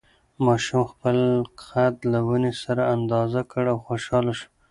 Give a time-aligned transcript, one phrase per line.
[0.45, 1.17] ماشوم خپل
[1.67, 4.47] قد له ونې سره اندازه کړ او خوشحاله شو.